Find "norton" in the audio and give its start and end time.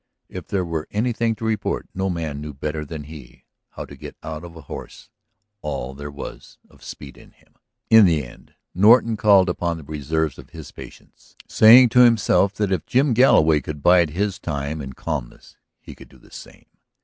8.73-9.15